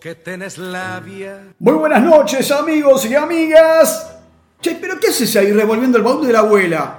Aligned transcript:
Que 0.00 0.14
tenés 0.14 0.56
labia. 0.56 1.52
Muy 1.58 1.74
buenas 1.74 2.02
noches, 2.02 2.50
amigos 2.50 3.04
y 3.04 3.14
amigas. 3.14 4.10
Che, 4.58 4.76
pero 4.76 4.98
¿qué 4.98 5.08
haces 5.08 5.36
ahí 5.36 5.52
revolviendo 5.52 5.98
el 5.98 6.04
baúl 6.04 6.26
de 6.26 6.32
la 6.32 6.38
abuela? 6.38 6.98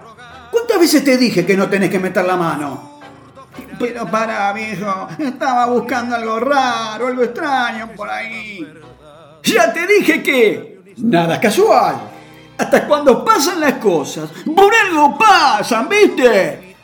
¿Cuántas 0.52 0.80
veces 0.80 1.04
te 1.04 1.18
dije 1.18 1.44
que 1.44 1.58
no 1.58 1.68
tenés 1.68 1.90
que 1.90 1.98
meter 1.98 2.24
la 2.24 2.38
mano? 2.38 3.00
Pero 3.80 4.06
para, 4.12 4.54
viejo, 4.54 5.08
estaba 5.18 5.66
buscando 5.66 6.16
algo 6.16 6.40
raro, 6.40 7.08
algo 7.08 7.24
extraño 7.24 7.94
por 7.96 8.08
ahí. 8.08 8.64
Ya 9.44 9.74
te 9.74 9.88
dije 9.88 10.22
que 10.22 10.82
nada 10.98 11.40
casual. 11.40 11.96
Hasta 12.60 12.88
cuando 12.88 13.26
pasan 13.26 13.60
las 13.60 13.74
cosas, 13.74 14.30
por 14.56 14.72
algo 14.72 15.18
pasan, 15.18 15.90
¿viste? 15.90 16.76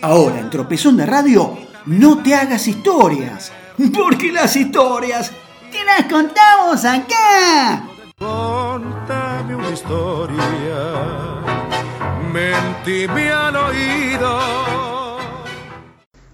Ahora, 0.00 0.40
en 0.40 0.48
Tropezón 0.48 0.96
de 0.96 1.04
Radio, 1.04 1.58
no 1.84 2.22
te 2.22 2.34
hagas 2.34 2.66
historias. 2.66 3.52
Porque 3.76 4.32
las 4.32 4.56
historias 4.56 5.32
te 5.70 5.84
las 5.84 6.10
contamos 6.10 6.82
acá. 6.86 7.86
Contame 8.18 9.54
una 9.54 9.70
historia. 9.70 10.76
Mentime 12.32 13.30
al 13.30 13.56
oído. 13.56 15.18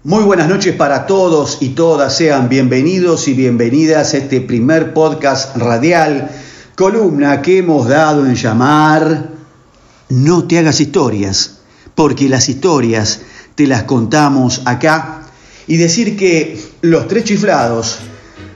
Muy 0.03 0.23
buenas 0.23 0.47
noches 0.47 0.73
para 0.75 1.05
todos 1.05 1.57
y 1.59 1.69
todas. 1.69 2.15
Sean 2.15 2.47
bienvenidos 2.47 3.27
y 3.27 3.33
bienvenidas 3.33 4.13
a 4.13 4.17
este 4.19 4.39
primer 4.39 4.93
podcast 4.93 5.57
radial, 5.57 6.31
columna 6.75 7.41
que 7.41 7.57
hemos 7.57 7.89
dado 7.89 8.25
en 8.25 8.35
llamar 8.35 9.31
No 10.07 10.47
te 10.47 10.59
hagas 10.59 10.79
historias, 10.79 11.59
porque 11.93 12.29
las 12.29 12.47
historias 12.47 13.21
te 13.55 13.67
las 13.67 13.83
contamos 13.83 14.61
acá. 14.65 15.23
Y 15.67 15.75
decir 15.77 16.17
que 16.17 16.72
Los 16.83 17.07
Tres 17.07 17.23
Chiflados, 17.23 17.97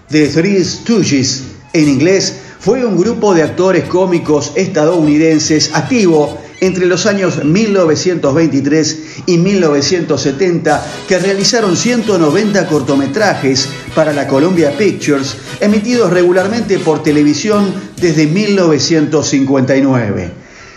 de 0.09 0.27
Three 0.27 0.61
Stooges 0.61 1.43
en 1.71 1.87
inglés, 1.87 2.35
fue 2.59 2.85
un 2.85 2.97
grupo 2.97 3.33
de 3.33 3.41
actores 3.41 3.85
cómicos 3.85 4.51
estadounidenses 4.55 5.73
activo 5.73 6.37
entre 6.59 6.87
los 6.87 7.05
años 7.05 7.45
1923 7.45 8.97
y 9.27 9.37
1970 9.37 10.85
que 11.07 11.19
realizaron 11.19 11.77
190 11.77 12.67
cortometrajes 12.67 13.69
para 13.95 14.11
la 14.11 14.27
Columbia 14.27 14.77
Pictures 14.77 15.37
emitidos 15.61 16.11
regularmente 16.11 16.79
por 16.79 17.01
televisión 17.01 17.73
desde 17.95 18.27
1959. 18.27 20.31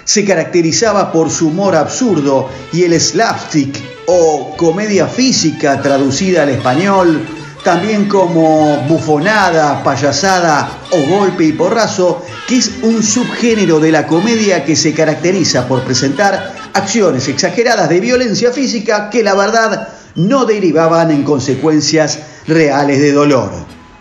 Se 0.04 0.24
caracterizaba 0.24 1.10
por 1.10 1.30
su 1.30 1.48
humor 1.48 1.74
absurdo 1.74 2.48
y 2.72 2.84
el 2.84 3.00
slapstick 3.00 3.74
o 4.06 4.54
comedia 4.56 5.08
física 5.08 5.82
traducida 5.82 6.44
al 6.44 6.50
español, 6.50 7.20
también 7.64 8.06
como 8.06 8.78
bufonada, 8.89 9.83
payasada 9.83 10.80
o 10.91 11.19
golpe 11.19 11.44
y 11.44 11.53
porrazo, 11.53 12.25
que 12.48 12.56
es 12.56 12.72
un 12.83 13.03
subgénero 13.03 13.80
de 13.80 13.92
la 13.92 14.06
comedia 14.06 14.64
que 14.64 14.77
se 14.77 14.94
caracteriza 14.94 15.66
por 15.69 15.83
presentar 15.83 16.55
acciones 16.72 17.28
exageradas 17.28 17.88
de 17.88 18.00
violencia 18.00 18.53
física 18.53 19.11
que 19.11 19.22
la 19.22 19.34
verdad 19.34 19.88
no 20.14 20.44
derivaban 20.44 21.11
en 21.11 21.22
consecuencias 21.22 22.19
reales 22.47 23.00
de 23.00 23.12
dolor. 23.12 23.50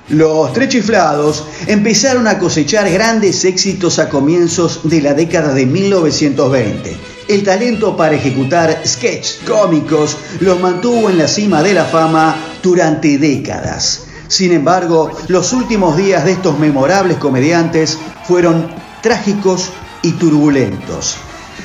Los 0.10 0.54
Tres 0.54 0.70
Chiflados 0.70 1.46
empezaron 1.68 2.28
a 2.28 2.40
cosechar 2.40 2.90
grandes 2.90 3.46
éxitos 3.46 4.00
a 4.00 4.10
comienzos 4.10 4.82
de 4.84 5.02
la 5.02 5.14
década 5.14 5.54
de 5.54 5.68
1920. 5.68 7.19
El 7.30 7.44
talento 7.44 7.96
para 7.96 8.16
ejecutar 8.16 8.82
sketches 8.84 9.42
cómicos 9.46 10.18
los 10.40 10.60
mantuvo 10.60 11.12
en 11.12 11.20
la 11.20 11.28
cima 11.28 11.62
de 11.62 11.76
la 11.76 11.86
fama 11.86 12.36
durante 12.64 13.20
décadas. 13.20 14.06
Sin 14.28 14.52
embargo, 14.52 15.12
los 15.28 15.54
últimos 15.54 15.96
días 15.96 16.26
de 16.26 16.32
estos 16.32 16.58
memorables 16.58 17.18
comediantes 17.18 18.00
fueron 18.28 18.72
trágicos 19.04 19.70
y 20.02 20.14
turbulentos. 20.14 21.18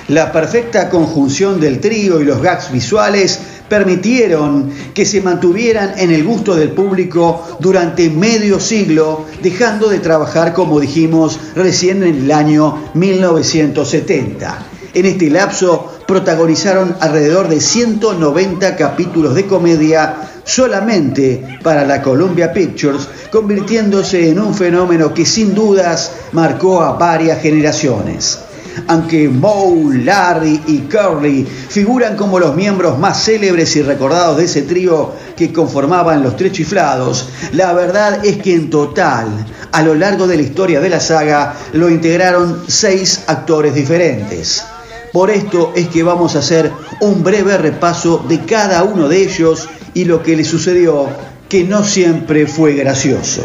La 0.09 0.33
perfecta 0.33 0.91
conjunción 0.91 1.59
del 1.59 1.81
trío 1.81 2.21
y 2.21 2.25
los 2.25 2.43
gags 2.43 2.71
visuales 2.71 3.41
permitieron 3.67 4.71
que 4.93 5.07
se 5.07 5.23
mantuvieran 5.23 5.95
en 5.97 6.11
el 6.11 6.25
gusto 6.25 6.55
del 6.57 6.73
público 6.73 7.57
durante 7.59 8.11
medio 8.11 8.61
siglo, 8.61 9.25
dejando 9.43 9.89
de 9.89 10.01
trabajar, 10.01 10.53
como 10.53 10.79
dijimos, 10.79 11.39
recién 11.57 12.03
en 12.03 12.17
el 12.17 12.33
año 12.33 12.91
1970. 12.93 14.74
En 14.95 15.07
este 15.07 15.29
lapso 15.29 15.93
protagonizaron 16.07 16.95
alrededor 17.01 17.49
de 17.49 17.61
190 17.61 18.77
capítulos 18.77 19.35
de 19.35 19.45
comedia 19.45 20.15
solamente 20.45 21.59
para 21.65 21.85
la 21.85 22.01
Columbia 22.01 22.53
Pictures, 22.53 23.09
convirtiéndose 23.33 24.29
en 24.29 24.39
un 24.39 24.55
fenómeno 24.55 25.13
que 25.13 25.27
sin 25.27 25.53
dudas 25.53 26.13
marcó 26.31 26.81
a 26.83 26.93
varias 26.93 27.43
generaciones. 27.43 28.39
Aunque 28.87 29.29
Moe, 29.29 29.99
Larry 29.99 30.63
y 30.67 30.79
Curly 30.83 31.45
figuran 31.45 32.17
como 32.17 32.39
los 32.39 32.55
miembros 32.55 32.97
más 32.97 33.25
célebres 33.25 33.75
y 33.75 33.83
recordados 33.83 34.37
de 34.37 34.45
ese 34.45 34.63
trío 34.63 35.13
que 35.37 35.53
conformaban 35.53 36.23
los 36.23 36.37
tres 36.37 36.53
chiflados, 36.53 37.29
la 37.53 37.73
verdad 37.73 38.25
es 38.25 38.37
que 38.37 38.55
en 38.55 38.71
total, 38.71 39.27
a 39.73 39.83
lo 39.83 39.95
largo 39.95 40.29
de 40.29 40.37
la 40.37 40.43
historia 40.43 40.81
de 40.81 40.91
la 40.91 41.01
saga, 41.01 41.55
lo 41.73 41.89
integraron 41.89 42.65
seis 42.69 43.25
actores 43.27 43.75
diferentes. 43.75 44.65
Por 45.15 45.31
esto 45.31 45.71
es 45.77 45.87
que 45.91 46.03
vamos 46.03 46.35
a 46.35 46.41
hacer 46.41 46.73
un 47.01 47.23
breve 47.23 47.57
repaso 47.57 48.25
de 48.29 48.41
cada 48.41 48.83
uno 48.83 49.07
de 49.09 49.23
ellos 49.23 49.69
y 49.95 50.07
lo 50.07 50.25
que 50.25 50.35
les 50.35 50.49
sucedió, 50.49 51.07
que 51.49 51.63
no 51.63 51.85
siempre 51.85 52.49
fue 52.49 52.73
gracioso. 52.75 53.43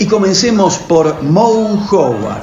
Y 0.00 0.06
comencemos 0.06 0.78
por 0.78 1.22
Moe 1.22 1.78
Howard. 1.92 2.42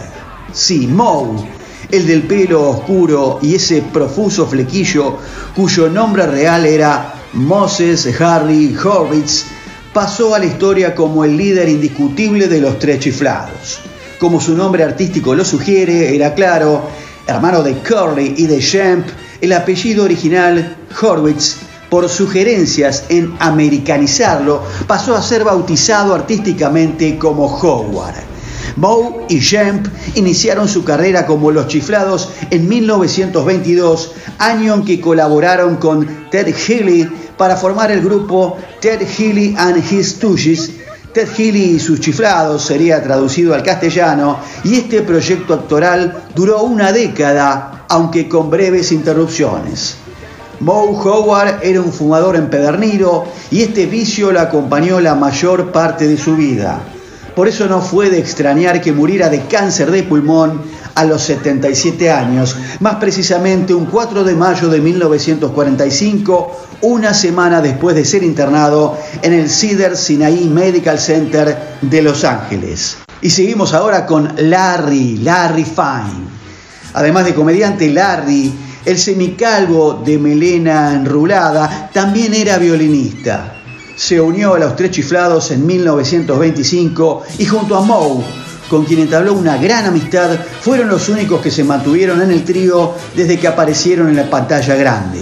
Sí, 0.53 0.87
Moe 0.87 1.45
el 1.91 2.07
del 2.07 2.21
pelo 2.21 2.69
oscuro 2.69 3.39
y 3.41 3.55
ese 3.55 3.81
profuso 3.81 4.47
flequillo 4.47 5.17
cuyo 5.57 5.89
nombre 5.89 6.25
real 6.25 6.65
era 6.65 7.15
Moses 7.33 8.07
Harry 8.21 8.73
Horvitz, 8.81 9.43
pasó 9.91 10.33
a 10.35 10.39
la 10.39 10.45
historia 10.45 10.95
como 10.95 11.25
el 11.25 11.35
líder 11.35 11.67
indiscutible 11.67 12.47
de 12.47 12.61
los 12.61 12.79
tres 12.79 13.01
chiflados. 13.01 13.81
Como 14.19 14.39
su 14.39 14.55
nombre 14.55 14.85
artístico 14.85 15.35
lo 15.35 15.43
sugiere, 15.43 16.15
era 16.15 16.33
claro, 16.33 16.87
hermano 17.29 17.63
de 17.63 17.75
Curly 17.75 18.35
y 18.37 18.47
de 18.47 18.59
Champ, 18.59 19.07
el 19.41 19.53
apellido 19.53 20.03
original 20.03 20.75
Horwitz, 20.99 21.57
por 21.89 22.07
sugerencias 22.09 23.05
en 23.09 23.35
americanizarlo, 23.39 24.63
pasó 24.87 25.15
a 25.15 25.21
ser 25.21 25.43
bautizado 25.43 26.13
artísticamente 26.13 27.17
como 27.17 27.45
Howard. 27.45 28.15
Moe 28.75 29.25
y 29.29 29.39
Jemp 29.39 29.87
iniciaron 30.15 30.67
su 30.67 30.83
carrera 30.83 31.25
como 31.25 31.51
Los 31.51 31.67
Chiflados 31.67 32.29
en 32.49 32.67
1922, 32.67 34.11
año 34.37 34.75
en 34.75 34.85
que 34.85 35.01
colaboraron 35.01 35.77
con 35.77 36.29
Ted 36.29 36.53
Healy 36.55 37.09
para 37.37 37.55
formar 37.57 37.91
el 37.91 38.01
grupo 38.01 38.57
Ted 38.79 39.01
Healy 39.01 39.55
and 39.57 39.83
His 39.91 40.11
Stooges. 40.15 40.71
Ted 41.13 41.27
Healy 41.35 41.75
y 41.75 41.79
sus 41.79 41.99
chiflados 41.99 42.63
sería 42.63 43.01
traducido 43.01 43.55
al 43.55 43.63
castellano 43.63 44.37
y 44.63 44.75
este 44.75 45.01
proyecto 45.01 45.55
actoral 45.55 46.25
duró 46.35 46.61
una 46.61 46.91
década, 46.91 47.85
aunque 47.89 48.29
con 48.29 48.51
breves 48.51 48.91
interrupciones. 48.91 49.95
Moe 50.59 50.93
Howard 50.93 51.59
era 51.63 51.81
un 51.81 51.91
fumador 51.91 52.35
empedernido 52.35 53.25
y 53.49 53.63
este 53.63 53.87
vicio 53.87 54.31
lo 54.31 54.39
acompañó 54.39 54.99
la 54.99 55.15
mayor 55.15 55.71
parte 55.71 56.07
de 56.07 56.17
su 56.17 56.35
vida. 56.35 56.79
Por 57.35 57.47
eso 57.47 57.67
no 57.67 57.81
fue 57.81 58.09
de 58.09 58.19
extrañar 58.19 58.79
que 58.79 58.91
muriera 58.91 59.29
de 59.29 59.45
cáncer 59.45 59.89
de 59.89 60.03
pulmón 60.03 60.61
a 60.95 61.05
los 61.05 61.21
77 61.23 62.11
años, 62.11 62.55
más 62.79 62.95
precisamente 62.95 63.73
un 63.73 63.85
4 63.85 64.23
de 64.23 64.35
mayo 64.35 64.69
de 64.69 64.79
1945, 64.81 66.51
una 66.81 67.13
semana 67.13 67.61
después 67.61 67.95
de 67.95 68.05
ser 68.05 68.23
internado 68.23 68.97
en 69.21 69.33
el 69.33 69.49
Cedar 69.49 69.95
Sinai 69.95 70.45
Medical 70.45 70.99
Center 70.99 71.57
de 71.81 72.01
Los 72.01 72.23
Ángeles. 72.23 72.97
Y 73.21 73.29
seguimos 73.29 73.73
ahora 73.73 74.05
con 74.05 74.33
Larry, 74.37 75.17
Larry 75.17 75.65
Fine. 75.65 76.29
Además 76.93 77.25
de 77.25 77.35
comediante, 77.35 77.89
Larry, 77.89 78.53
el 78.85 78.97
semicalvo 78.97 80.01
de 80.05 80.17
melena 80.17 80.93
enrulada, 80.93 81.89
también 81.93 82.33
era 82.33 82.57
violinista 82.57 83.55
se 83.99 84.21
unió 84.21 84.53
a 84.53 84.59
los 84.59 84.77
Tres 84.77 84.91
Chiflados 84.91 85.51
en 85.51 85.65
1925 85.65 87.23
y 87.37 87.45
junto 87.45 87.75
a 87.75 87.81
Moe, 87.81 88.23
con 88.69 88.85
quien 88.85 89.01
entabló 89.01 89.33
una 89.33 89.57
gran 89.57 89.85
amistad, 89.85 90.39
fueron 90.61 90.87
los 90.87 91.09
únicos 91.09 91.41
que 91.41 91.51
se 91.51 91.63
mantuvieron 91.63 92.21
en 92.21 92.31
el 92.31 92.45
trío 92.45 92.93
desde 93.15 93.37
que 93.37 93.47
aparecieron 93.47 94.07
en 94.09 94.15
la 94.15 94.29
pantalla 94.29 94.75
grande. 94.75 95.21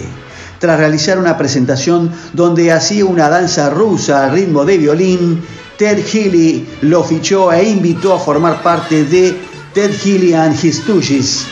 Tras 0.59 0.77
realizar 0.77 1.17
una 1.17 1.38
presentación 1.38 2.11
donde 2.33 2.71
hacía 2.71 3.05
una 3.05 3.29
danza 3.29 3.69
rusa 3.69 4.25
al 4.25 4.31
ritmo 4.33 4.65
de 4.65 4.77
violín, 4.77 5.41
Ted 5.77 5.99
Healy 6.05 6.67
lo 6.81 7.03
fichó 7.03 7.53
e 7.53 7.69
invitó 7.69 8.13
a 8.13 8.19
formar 8.19 8.61
parte 8.61 9.05
de 9.05 9.38
Ted 9.73 9.91
Healy 10.03 10.33
and 10.33 10.63
His 10.63 10.77
Stooges. 10.77 11.45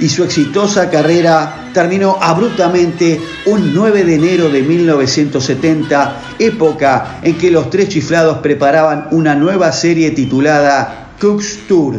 y 0.00 0.08
su 0.08 0.22
exitosa 0.22 0.88
carrera 0.90 1.70
terminó 1.74 2.18
abruptamente 2.20 3.20
un 3.46 3.74
9 3.74 4.04
de 4.04 4.14
enero 4.14 4.48
de 4.48 4.62
1970, 4.62 6.20
época 6.38 7.18
en 7.22 7.36
que 7.36 7.50
los 7.50 7.68
tres 7.68 7.88
chiflados 7.88 8.38
preparaban 8.38 9.08
una 9.10 9.34
nueva 9.34 9.72
serie 9.72 10.12
titulada 10.12 11.07
Cook's 11.20 11.66
Tour. 11.66 11.96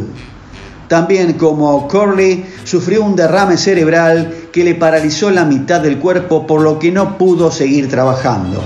También 0.87 1.33
como 1.33 1.87
Curly 1.87 2.45
sufrió 2.63 3.03
un 3.03 3.15
derrame 3.15 3.57
cerebral 3.57 4.47
que 4.51 4.63
le 4.63 4.75
paralizó 4.75 5.29
la 5.29 5.45
mitad 5.45 5.81
del 5.81 5.99
cuerpo 5.99 6.47
por 6.47 6.61
lo 6.61 6.79
que 6.79 6.91
no 6.91 7.17
pudo 7.17 7.51
seguir 7.51 7.89
trabajando. 7.89 8.63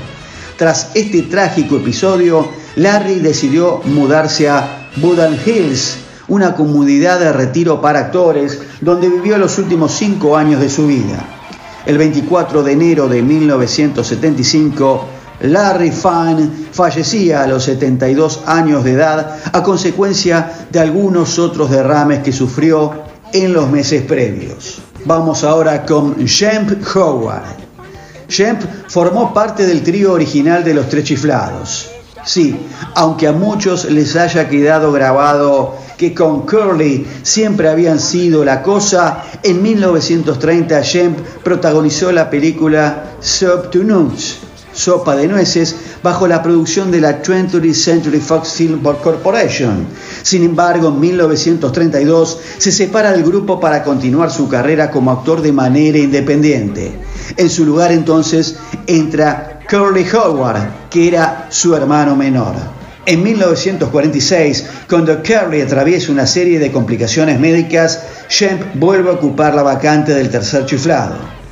Tras 0.58 0.92
este 0.96 1.24
trágico 1.24 1.78
episodio, 1.78 2.48
Larry 2.76 3.16
decidió 3.16 3.82
mudarse 3.86 4.48
a 4.48 4.90
Woodland 5.02 5.40
Hills, 5.46 5.98
una 6.28 6.56
comunidad 6.56 7.20
de 7.20 7.34
retiro 7.34 7.82
para 7.82 8.00
actores 8.00 8.62
donde 8.80 9.10
vivió 9.10 9.38
los 9.38 9.58
últimos 9.58 9.92
cinco 9.92 10.38
años 10.38 10.62
de 10.62 10.70
su 10.70 10.88
vida. 10.88 11.26
El 11.86 11.98
24 11.98 12.64
de 12.64 12.72
enero 12.72 13.10
de 13.10 13.22
1975, 13.22 15.08
Larry 15.42 15.92
Fine 15.92 16.50
fallecía 16.72 17.44
a 17.44 17.48
los 17.48 17.64
72 17.64 18.42
años 18.46 18.84
de 18.84 18.94
edad 18.94 19.38
a 19.52 19.64
consecuencia 19.64 20.68
de 20.70 20.80
algunos 20.80 21.38
otros 21.40 21.70
derrames 21.70 22.24
que 22.24 22.32
sufrió 22.32 23.04
en 23.34 23.54
los 23.54 23.70
meses 23.70 24.04
previos. 24.04 24.82
Vamos 25.06 25.44
ahora 25.44 25.86
con 25.86 26.16
Shemp 26.18 26.82
Howard. 26.96 27.58
Shemp 28.30 28.62
formó 28.88 29.34
parte 29.34 29.66
del 29.66 29.84
trío 29.84 30.14
original 30.14 30.64
de 30.64 30.74
Los 30.74 30.88
Tres 30.88 31.04
Chiflados. 31.04 31.90
Sí, 32.26 32.56
aunque 32.96 33.28
a 33.28 33.34
muchos 33.34 33.86
les 33.86 34.16
haya 34.16 34.48
quedado 34.48 34.94
grabado 34.94 35.76
que 35.98 36.14
con 36.14 36.46
Curly 36.46 37.06
siempre 37.22 37.68
habían 37.68 38.00
sido 38.00 38.46
la 38.46 38.62
cosa, 38.62 39.24
en 39.44 39.62
1930 39.62 40.82
Shemp 40.82 41.20
protagonizó 41.44 42.12
la 42.12 42.30
película 42.30 43.04
Nuts, 43.74 44.40
Sopa 44.84 45.16
de 45.16 45.30
Nueces, 45.30 45.76
bajo 46.04 46.28
la 46.28 46.44
producción 46.44 46.92
de 46.92 47.00
la 47.00 47.24
20th 47.24 47.74
Century 47.74 48.20
Fox 48.20 48.52
Film 48.52 48.82
Corporation. 48.82 49.88
Sin 50.22 50.44
embargo, 50.44 50.90
en 50.90 51.00
1932 51.00 52.38
se 52.58 52.70
separa 52.70 53.14
del 53.14 53.24
grupo 53.24 53.62
para 53.62 53.82
continuar 53.82 54.30
su 54.30 54.50
carrera 54.50 54.92
como 54.92 55.12
actor 55.12 55.42
de 55.42 55.54
manera 55.54 55.98
independiente. 55.98 56.92
En 57.38 57.50
su 57.50 57.66
lugar 57.66 57.94
entonces 57.94 58.58
entra 58.86 59.62
Curly 59.70 60.06
Howard, 60.14 60.90
que 60.90 61.08
era 61.08 61.48
su 61.50 61.74
hermano 61.74 62.18
menor. 62.18 62.56
En 63.06 63.24
1946, 63.24 64.66
cuando 64.90 65.24
Curly 65.24 65.62
atraviesa 65.62 66.12
una 66.12 66.28
serie 66.28 66.60
de 66.60 66.74
complicaciones 66.74 67.40
médicas, 67.40 68.02
Shemp 68.30 68.76
vuelve 68.76 69.10
a 69.10 69.14
ocupar 69.14 69.56
la 69.56 69.64
vacante 69.64 70.14
del 70.14 70.30
tercer 70.30 70.66
chiflado. 70.66 71.43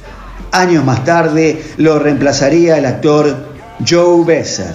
Años 0.52 0.84
más 0.84 1.06
tarde 1.06 1.64
lo 1.78 1.98
reemplazaría 1.98 2.78
el 2.78 2.86
actor 2.86 3.34
Joe 3.88 4.26
Besser. 4.26 4.74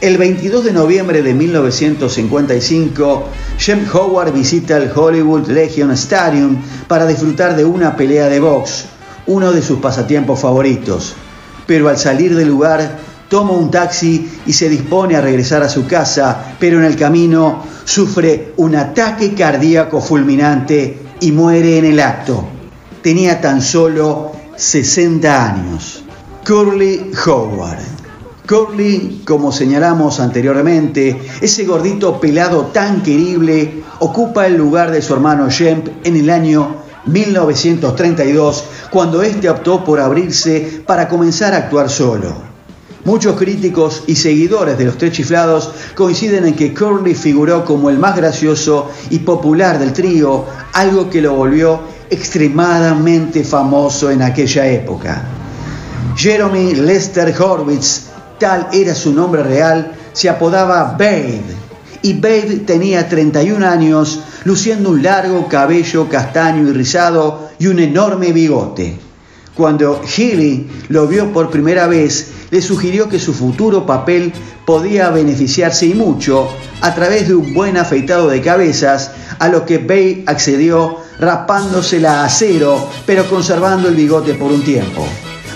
El 0.00 0.16
22 0.16 0.64
de 0.64 0.72
noviembre 0.72 1.20
de 1.20 1.34
1955, 1.34 3.28
Shemp 3.58 3.94
Howard 3.94 4.32
visita 4.32 4.78
el 4.78 4.90
Hollywood 4.94 5.48
Legion 5.48 5.90
Stadium 5.90 6.56
para 6.86 7.04
disfrutar 7.04 7.54
de 7.54 7.66
una 7.66 7.96
pelea 7.96 8.30
de 8.30 8.40
box, 8.40 8.86
uno 9.26 9.52
de 9.52 9.60
sus 9.60 9.78
pasatiempos 9.78 10.40
favoritos. 10.40 11.14
Pero 11.66 11.90
al 11.90 11.98
salir 11.98 12.34
del 12.34 12.48
lugar, 12.48 12.98
toma 13.28 13.52
un 13.52 13.70
taxi 13.70 14.26
y 14.46 14.54
se 14.54 14.70
dispone 14.70 15.16
a 15.16 15.20
regresar 15.20 15.62
a 15.62 15.68
su 15.68 15.86
casa, 15.86 16.54
pero 16.58 16.78
en 16.78 16.84
el 16.84 16.96
camino 16.96 17.62
sufre 17.84 18.54
un 18.56 18.74
ataque 18.74 19.34
cardíaco 19.34 20.00
fulminante 20.00 20.98
y 21.20 21.30
muere 21.32 21.76
en 21.76 21.84
el 21.84 22.00
acto. 22.00 22.48
Tenía 23.02 23.38
tan 23.38 23.60
solo 23.60 24.32
60 24.58 25.46
años. 25.46 26.02
Curly 26.44 27.12
Howard. 27.24 27.78
Curly, 28.44 29.22
como 29.24 29.52
señalamos 29.52 30.18
anteriormente, 30.18 31.16
ese 31.40 31.64
gordito 31.64 32.18
pelado 32.18 32.66
tan 32.72 33.02
querible, 33.04 33.84
ocupa 34.00 34.48
el 34.48 34.56
lugar 34.56 34.90
de 34.90 35.00
su 35.00 35.14
hermano 35.14 35.48
Shemp 35.48 35.88
en 36.02 36.16
el 36.16 36.28
año 36.28 36.74
1932, 37.06 38.64
cuando 38.90 39.22
éste 39.22 39.48
optó 39.48 39.84
por 39.84 40.00
abrirse 40.00 40.82
para 40.84 41.08
comenzar 41.08 41.54
a 41.54 41.58
actuar 41.58 41.88
solo. 41.88 42.34
Muchos 43.04 43.36
críticos 43.36 44.02
y 44.08 44.16
seguidores 44.16 44.76
de 44.76 44.86
los 44.86 44.98
Tres 44.98 45.12
Chiflados 45.12 45.70
coinciden 45.94 46.46
en 46.46 46.54
que 46.54 46.74
Curly 46.74 47.14
figuró 47.14 47.64
como 47.64 47.90
el 47.90 47.98
más 47.98 48.16
gracioso 48.16 48.90
y 49.08 49.20
popular 49.20 49.78
del 49.78 49.92
trío, 49.92 50.46
algo 50.72 51.08
que 51.08 51.22
lo 51.22 51.34
volvió 51.34 51.80
extremadamente 52.10 53.44
famoso 53.44 54.10
en 54.10 54.22
aquella 54.22 54.66
época. 54.66 55.22
Jeremy 56.16 56.74
Lester 56.74 57.34
Horwitz, 57.40 58.06
tal 58.38 58.68
era 58.72 58.94
su 58.94 59.12
nombre 59.12 59.42
real, 59.42 59.92
se 60.12 60.28
apodaba 60.28 60.96
Babe, 60.98 61.40
y 62.02 62.14
Babe 62.14 62.62
tenía 62.66 63.08
31 63.08 63.66
años, 63.66 64.20
luciendo 64.44 64.90
un 64.90 65.02
largo 65.02 65.48
cabello 65.48 66.08
castaño 66.08 66.68
y 66.68 66.72
rizado 66.72 67.50
y 67.58 67.66
un 67.66 67.80
enorme 67.80 68.32
bigote. 68.32 68.96
Cuando 69.54 70.00
Healy 70.04 70.70
lo 70.88 71.08
vio 71.08 71.32
por 71.32 71.50
primera 71.50 71.88
vez, 71.88 72.30
le 72.50 72.62
sugirió 72.62 73.08
que 73.08 73.18
su 73.18 73.34
futuro 73.34 73.84
papel 73.84 74.32
podía 74.64 75.10
beneficiarse 75.10 75.86
y 75.86 75.94
mucho 75.94 76.48
a 76.80 76.94
través 76.94 77.28
de 77.28 77.34
un 77.34 77.52
buen 77.52 77.76
afeitado 77.76 78.28
de 78.28 78.40
cabezas, 78.40 79.10
a 79.38 79.48
lo 79.48 79.66
que 79.66 79.78
Bay 79.78 80.22
accedió 80.26 80.98
rapándosela 81.20 82.24
a 82.24 82.28
cero, 82.28 82.88
pero 83.06 83.28
conservando 83.28 83.88
el 83.88 83.94
bigote 83.94 84.34
por 84.34 84.52
un 84.52 84.62
tiempo. 84.62 85.06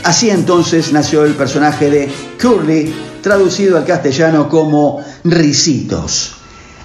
Así 0.04 0.30
entonces 0.30 0.92
nació 0.92 1.24
el 1.24 1.34
personaje 1.34 1.88
de 1.88 2.12
Curly, 2.40 2.92
traducido 3.22 3.76
al 3.76 3.84
castellano 3.84 4.48
como 4.48 5.04
Risitos. 5.24 6.34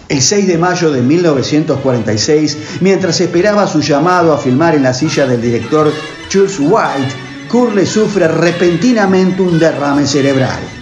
El 0.08 0.22
6 0.22 0.48
de 0.48 0.58
mayo 0.58 0.92
de 0.92 1.02
1946, 1.02 2.58
mientras 2.82 3.20
esperaba 3.20 3.68
su 3.68 3.82
llamado 3.82 4.34
a 4.34 4.38
filmar 4.38 4.76
en 4.76 4.84
la 4.84 4.94
silla 4.94 5.26
del 5.26 5.42
director 5.42 5.92
Charles 6.30 6.60
White, 6.60 7.16
Curly 7.50 7.86
sufre 7.86 8.28
repentinamente 8.28 9.42
un 9.42 9.60
derrame 9.60 10.06
cerebral. 10.06 10.77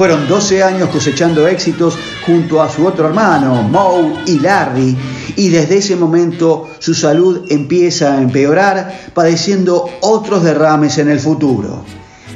Fueron 0.00 0.26
12 0.26 0.62
años 0.62 0.88
cosechando 0.88 1.46
éxitos 1.46 1.94
junto 2.24 2.62
a 2.62 2.70
su 2.70 2.86
otro 2.86 3.06
hermano, 3.06 3.62
Moe 3.64 4.14
y 4.24 4.38
Larry, 4.38 4.96
y 5.36 5.50
desde 5.50 5.76
ese 5.76 5.94
momento 5.94 6.70
su 6.78 6.94
salud 6.94 7.42
empieza 7.50 8.14
a 8.14 8.22
empeorar, 8.22 9.10
padeciendo 9.12 9.90
otros 10.00 10.42
derrames 10.42 10.96
en 10.96 11.10
el 11.10 11.20
futuro. 11.20 11.84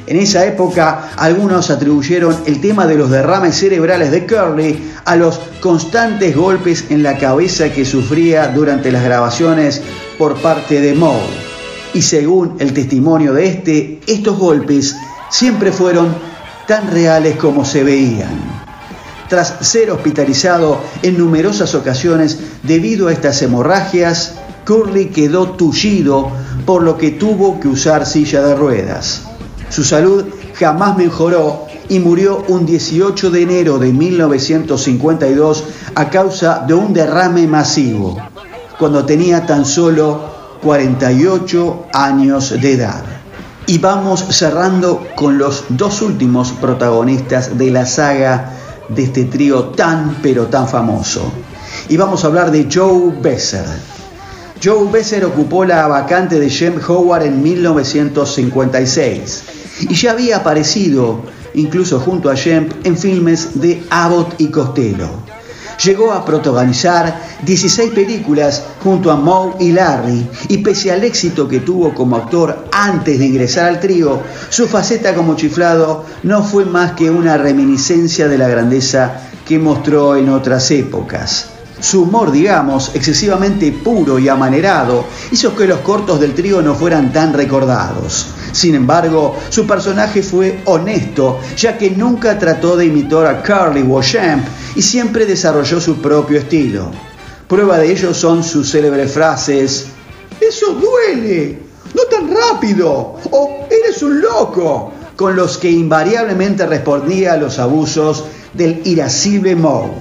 En 0.07 0.19
esa 0.19 0.45
época, 0.45 1.13
algunos 1.17 1.71
atribuyeron 1.71 2.37
el 2.45 2.61
tema 2.61 2.87
de 2.87 2.97
los 2.97 3.09
derrames 3.09 3.57
cerebrales 3.57 4.11
de 4.11 4.27
Curly 4.27 4.93
a 5.07 5.17
los 5.17 5.41
constantes 5.61 6.37
golpes 6.37 6.85
en 6.91 7.03
la 7.03 7.17
cabeza 7.17 7.73
que 7.73 7.87
sufría 7.87 8.49
durante 8.49 8.93
las 8.93 9.05
grabaciones 9.05 9.81
por 10.19 10.37
parte 10.37 10.83
de 10.83 10.93
Moe 10.93 11.23
y 11.95 12.03
según 12.03 12.57
el 12.59 12.75
testimonio 12.75 13.33
de 13.33 13.47
este, 13.47 14.01
estos 14.07 14.37
golpes 14.37 14.95
siempre 15.31 15.73
fueron 15.73 16.34
tan 16.67 16.91
reales 16.91 17.37
como 17.37 17.65
se 17.65 17.85
veían. 17.85 18.65
Tras 19.29 19.57
ser 19.61 19.91
hospitalizado 19.91 20.81
en 21.03 21.19
numerosas 21.19 21.75
ocasiones 21.75 22.39
debido 22.63 23.09
a 23.09 23.13
estas 23.13 23.41
hemorragias, 23.43 24.35
Curly 24.67 25.07
quedó 25.07 25.51
tullido 25.51 26.31
por 26.67 26.83
lo 26.83 26.97
que 26.97 27.13
tuvo 27.13 27.61
que 27.61 27.69
usar 27.69 28.07
silla 28.07 28.43
de 28.43 28.55
ruedas. 28.55 29.23
Su 29.71 29.85
salud 29.85 30.25
jamás 30.59 30.97
mejoró 30.97 31.67
y 31.89 31.99
murió 31.99 32.45
un 32.49 32.65
18 32.65 33.31
de 33.31 33.43
enero 33.43 33.79
de 33.79 33.93
1952 33.93 35.65
a 35.95 36.09
causa 36.11 36.65
de 36.67 36.75
un 36.75 36.93
derrame 36.93 37.47
masivo, 37.47 38.19
cuando 38.79 39.05
tenía 39.05 39.47
tan 39.47 39.65
solo 39.65 40.59
48 40.63 41.87
años 41.93 42.51
de 42.61 42.73
edad. 42.73 43.14
Y 43.67 43.79
vamos 43.79 44.27
cerrando 44.31 45.07
con 45.15 45.39
los 45.39 45.65
dos 45.71 46.03
últimos 46.03 46.53
protagonistas 46.53 47.57
de 47.57 47.71
la 47.71 47.87
saga 47.87 48.51
de 48.89 49.05
este 49.05 49.25
trío 49.25 49.71
tan 49.71 50.19
pero 50.23 50.49
tan 50.49 50.69
famoso. 50.69 51.33
Y 51.89 51.97
vamos 51.97 52.25
a 52.25 52.27
hablar 52.27 52.51
de 52.51 52.69
Joe 52.71 53.15
Besser. 53.23 53.65
Joe 54.63 54.87
Besser 54.91 55.25
ocupó 55.25 55.65
la 55.65 55.87
vacante 55.87 56.39
de 56.39 56.51
Jem 56.51 56.79
Howard 56.87 57.25
en 57.25 57.43
1956 57.43 59.45
y 59.89 59.95
ya 59.95 60.11
había 60.13 60.37
aparecido 60.37 61.23
incluso 61.55 61.99
junto 62.01 62.29
a 62.31 62.37
Jem 62.37 62.69
en 62.85 62.99
filmes 62.99 63.59
de 63.61 63.83
Abbott 63.91 64.35
y 64.39 64.49
Costello 64.49 65.09
llegó 65.83 66.13
a 66.13 66.25
protagonizar 66.25 67.21
16 67.43 67.93
películas 67.93 68.63
junto 68.83 69.11
a 69.11 69.17
Moe 69.17 69.55
y 69.61 69.73
Larry, 69.73 70.29
y 70.49 70.59
pese 70.59 70.93
al 70.93 71.05
éxito 71.05 71.49
que 71.49 71.61
tuvo 71.61 71.95
como 71.95 72.17
actor 72.17 72.67
antes 72.73 73.19
de 73.19 73.27
ingresar 73.27 73.67
al 73.67 73.81
trío, 73.81 74.21
su 74.49 74.67
faceta 74.67 75.15
como 75.15 75.37
chiflado 75.37 76.05
no 76.23 76.43
fue 76.43 76.65
más 76.65 76.93
que 76.93 77.11
una 77.11 77.37
reminiscencia 77.37 78.29
de 78.29 78.39
la 78.39 78.49
grandeza 78.49 79.21
que 79.47 79.59
mostró 79.59 80.17
en 80.17 80.29
otras 80.29 80.71
épocas. 80.71 81.47
Su 81.81 82.03
humor, 82.03 82.31
digamos, 82.31 82.93
excesivamente 82.95 83.71
puro 83.73 84.19
y 84.19 84.29
amanerado, 84.29 85.05
hizo 85.33 85.55
que 85.55 85.67
los 85.67 85.81
cortos 85.81 86.19
del 86.21 86.35
trío 86.35 86.63
no 86.63 86.75
fueran 86.75 87.13
tan 87.13 87.35
recordados. 87.35 88.24
Sin 88.55 88.77
embargo, 88.77 89.37
su 89.51 89.67
personaje 89.67 90.23
fue 90.23 90.61
honesto, 90.67 91.41
ya 91.57 91.77
que 91.77 91.91
nunca 91.91 92.39
trató 92.39 92.77
de 92.77 92.87
imitar 92.87 93.27
a 93.27 93.43
Carly 93.43 93.83
Beauchamp 93.83 94.47
y 94.77 94.83
siempre 94.83 95.27
desarrolló 95.27 95.81
su 95.81 96.01
propio 96.01 96.39
estilo. 96.39 96.91
Prueba 97.49 97.79
de 97.79 97.91
ello 97.91 98.15
son 98.15 98.45
sus 98.45 98.71
célebres 98.71 99.13
frases, 99.13 99.89
¡Eso 100.41 100.75
duele! 100.75 101.59
¡No 101.95 102.03
tan 102.05 102.33
rápido! 102.33 103.17
¡O 103.31 103.67
eres 103.71 104.03
un 104.03 104.21
loco! 104.21 104.93
con 105.17 105.37
los 105.37 105.59
que 105.59 105.71
invariablemente 105.71 106.67
respondía 106.67 107.35
a 107.35 107.37
los 107.37 107.61
abusos 107.61 108.25
del 108.53 108.81
irascible 108.85 109.55
Moe. 109.55 109.93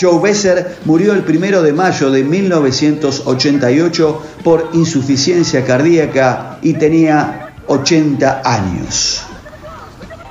Joe 0.00 0.20
Besser 0.20 0.76
murió 0.84 1.12
el 1.12 1.22
primero 1.22 1.62
de 1.62 1.72
mayo 1.72 2.10
de 2.10 2.24
1988 2.24 4.22
por 4.42 4.70
insuficiencia 4.72 5.64
cardíaca 5.64 6.58
y 6.62 6.74
tenía 6.74 7.43
80 7.66 8.42
años. 8.44 9.22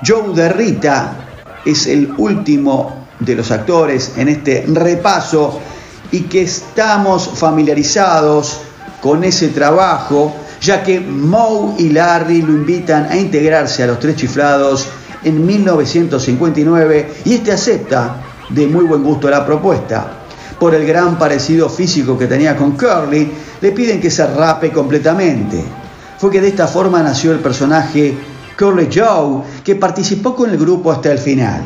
Joe 0.05 0.33
Derrita 0.33 1.15
es 1.65 1.87
el 1.87 2.13
último 2.17 3.07
de 3.19 3.35
los 3.35 3.51
actores 3.51 4.13
en 4.17 4.29
este 4.29 4.65
repaso 4.67 5.59
y 6.11 6.21
que 6.21 6.43
estamos 6.43 7.29
familiarizados 7.35 8.59
con 9.01 9.23
ese 9.23 9.49
trabajo, 9.49 10.33
ya 10.61 10.83
que 10.83 10.99
Moe 10.99 11.75
y 11.77 11.89
Larry 11.89 12.41
lo 12.41 12.53
invitan 12.53 13.05
a 13.05 13.15
integrarse 13.15 13.83
a 13.83 13.87
los 13.87 13.99
tres 13.99 14.15
chiflados 14.15 14.87
en 15.23 15.45
1959 15.45 17.13
y 17.25 17.33
este 17.35 17.51
acepta 17.51 18.17
de 18.49 18.67
muy 18.67 18.85
buen 18.85 19.03
gusto 19.03 19.29
la 19.29 19.45
propuesta. 19.45 20.19
Por 20.59 20.75
el 20.75 20.85
gran 20.85 21.17
parecido 21.17 21.69
físico 21.69 22.17
que 22.17 22.27
tenía 22.27 22.55
con 22.55 22.77
Curly, 22.77 23.31
le 23.61 23.71
piden 23.71 23.99
que 23.99 24.11
se 24.11 24.25
rape 24.27 24.71
completamente. 24.71 25.82
Fue 26.23 26.31
que 26.31 26.39
de 26.39 26.47
esta 26.47 26.69
forma 26.69 27.03
nació 27.03 27.33
el 27.33 27.39
personaje 27.39 28.15
Curly 28.57 28.87
Joe, 28.89 29.43
que 29.61 29.75
participó 29.75 30.33
con 30.33 30.49
el 30.49 30.57
grupo 30.57 30.89
hasta 30.89 31.11
el 31.11 31.19
final. 31.19 31.63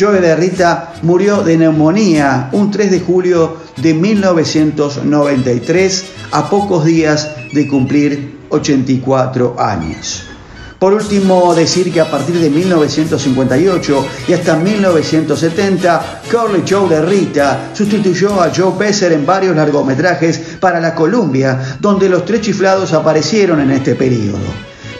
Joe 0.00 0.18
de 0.18 0.34
Rita 0.34 0.94
murió 1.02 1.42
de 1.42 1.58
neumonía 1.58 2.48
un 2.52 2.70
3 2.70 2.90
de 2.90 3.00
julio 3.00 3.58
de 3.76 3.92
1993, 3.92 6.06
a 6.32 6.48
pocos 6.48 6.86
días 6.86 7.30
de 7.52 7.68
cumplir 7.68 8.38
84 8.48 9.56
años. 9.58 10.35
Por 10.78 10.92
último, 10.92 11.54
decir 11.54 11.92
que 11.92 12.00
a 12.00 12.10
partir 12.10 12.38
de 12.38 12.50
1958 12.50 14.06
y 14.28 14.32
hasta 14.34 14.56
1970, 14.56 16.22
Curly 16.30 16.64
Joe 16.68 16.88
de 16.88 17.02
Rita 17.02 17.70
sustituyó 17.72 18.42
a 18.42 18.50
Joe 18.54 18.74
Besser 18.78 19.12
en 19.12 19.24
varios 19.24 19.56
largometrajes 19.56 20.58
para 20.60 20.78
la 20.80 20.94
Columbia, 20.94 21.78
donde 21.80 22.08
los 22.08 22.26
tres 22.26 22.42
chiflados 22.42 22.92
aparecieron 22.92 23.60
en 23.60 23.70
este 23.70 23.94
periodo. 23.94 24.38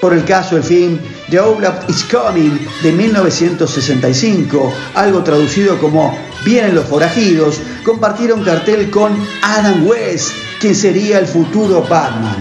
Por 0.00 0.14
el 0.14 0.24
caso, 0.24 0.56
el 0.56 0.62
film 0.62 0.98
The 1.28 1.40
Oblap 1.40 1.90
is 1.90 2.04
Coming 2.04 2.58
de 2.82 2.92
1965, 2.92 4.72
algo 4.94 5.22
traducido 5.22 5.78
como 5.78 6.16
Vienen 6.46 6.76
los 6.76 6.84
forajidos, 6.84 7.60
compartieron 7.84 8.44
cartel 8.44 8.88
con 8.88 9.12
Adam 9.42 9.84
West, 9.84 10.30
quien 10.60 10.76
sería 10.76 11.18
el 11.18 11.26
futuro 11.26 11.82
Batman. 11.82 12.36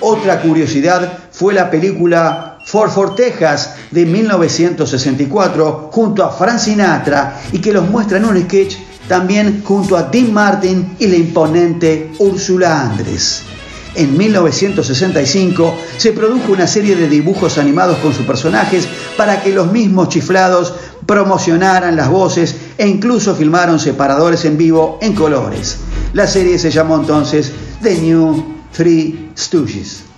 Otra 0.00 0.42
curiosidad 0.42 1.10
fue 1.30 1.54
la 1.54 1.70
película 1.70 2.51
Fort 2.64 2.92
Fort 2.92 3.16
Texas 3.16 3.74
de 3.90 4.06
1964 4.06 5.90
junto 5.92 6.24
a 6.24 6.30
Frank 6.30 6.58
Sinatra 6.58 7.40
y 7.52 7.58
que 7.58 7.72
los 7.72 7.88
muestra 7.88 8.18
en 8.18 8.24
un 8.24 8.40
sketch 8.42 8.76
también 9.08 9.62
junto 9.64 9.96
a 9.96 10.04
Dean 10.04 10.32
Martin 10.32 10.96
y 10.98 11.06
la 11.06 11.16
imponente 11.16 12.12
Úrsula 12.18 12.82
Andrés. 12.82 13.42
En 13.94 14.16
1965 14.16 15.74
se 15.98 16.12
produjo 16.12 16.52
una 16.52 16.66
serie 16.66 16.96
de 16.96 17.08
dibujos 17.08 17.58
animados 17.58 17.98
con 17.98 18.14
sus 18.14 18.24
personajes 18.24 18.88
para 19.18 19.42
que 19.42 19.52
los 19.52 19.70
mismos 19.70 20.08
chiflados 20.08 20.72
promocionaran 21.04 21.96
las 21.96 22.08
voces 22.08 22.56
e 22.78 22.88
incluso 22.88 23.34
filmaron 23.34 23.78
separadores 23.78 24.46
en 24.46 24.56
vivo 24.56 24.98
en 25.02 25.14
colores. 25.14 25.78
La 26.14 26.26
serie 26.26 26.58
se 26.58 26.70
llamó 26.70 26.96
entonces 26.96 27.52
The 27.82 27.98
New 27.98 28.44
Three 28.74 29.32
Stooges. 29.36 30.11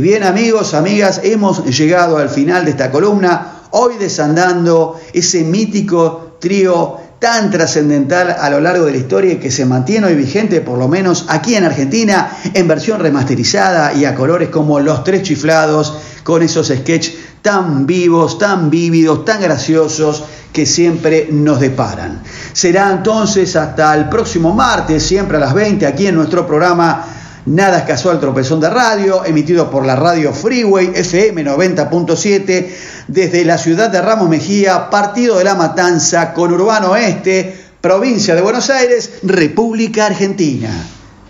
Y 0.00 0.02
bien 0.02 0.22
amigos, 0.22 0.72
amigas, 0.72 1.20
hemos 1.24 1.62
llegado 1.78 2.16
al 2.16 2.30
final 2.30 2.64
de 2.64 2.70
esta 2.70 2.90
columna, 2.90 3.64
hoy 3.72 3.96
desandando 3.98 4.98
ese 5.12 5.44
mítico 5.44 6.38
trío 6.40 6.96
tan 7.18 7.50
trascendental 7.50 8.30
a 8.30 8.48
lo 8.48 8.62
largo 8.62 8.86
de 8.86 8.92
la 8.92 8.96
historia 8.96 9.34
y 9.34 9.36
que 9.36 9.50
se 9.50 9.66
mantiene 9.66 10.06
hoy 10.06 10.14
vigente, 10.14 10.62
por 10.62 10.78
lo 10.78 10.88
menos 10.88 11.26
aquí 11.28 11.54
en 11.54 11.64
Argentina, 11.64 12.34
en 12.54 12.66
versión 12.66 12.98
remasterizada 12.98 13.92
y 13.92 14.06
a 14.06 14.14
colores 14.14 14.48
como 14.48 14.80
Los 14.80 15.04
Tres 15.04 15.22
Chiflados, 15.22 15.92
con 16.22 16.42
esos 16.42 16.68
sketches 16.68 17.16
tan 17.42 17.84
vivos, 17.84 18.38
tan 18.38 18.70
vívidos, 18.70 19.26
tan 19.26 19.42
graciosos 19.42 20.24
que 20.50 20.64
siempre 20.64 21.28
nos 21.30 21.60
deparan. 21.60 22.22
Será 22.54 22.90
entonces 22.90 23.54
hasta 23.54 23.94
el 23.96 24.08
próximo 24.08 24.54
martes, 24.54 25.02
siempre 25.02 25.36
a 25.36 25.40
las 25.40 25.52
20, 25.52 25.86
aquí 25.86 26.06
en 26.06 26.14
nuestro 26.14 26.46
programa 26.46 27.04
Nada 27.46 27.78
es 27.78 27.84
casual, 27.84 28.20
tropezón 28.20 28.60
de 28.60 28.68
radio, 28.68 29.24
emitido 29.24 29.70
por 29.70 29.86
la 29.86 29.96
radio 29.96 30.34
Freeway 30.34 30.92
FM 30.94 31.42
90.7 31.44 32.68
desde 33.08 33.46
la 33.46 33.56
ciudad 33.56 33.88
de 33.88 34.02
Ramos 34.02 34.28
Mejía, 34.28 34.90
partido 34.90 35.38
de 35.38 35.44
la 35.44 35.54
Matanza, 35.54 36.34
con 36.34 36.52
Urbano 36.52 36.90
Oeste, 36.90 37.58
provincia 37.80 38.34
de 38.34 38.42
Buenos 38.42 38.68
Aires, 38.68 39.10
República 39.22 40.06
Argentina. 40.06 40.70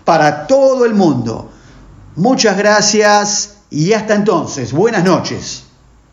Para 0.05 0.49
todo 0.49 0.85
el 0.85 0.95
mundo. 0.95 1.53
Muchas 2.17 2.59
gracias 2.59 3.59
y 3.71 3.93
hasta 3.93 4.15
entonces. 4.15 4.73
Buenas 4.73 5.05
noches. 5.05 5.60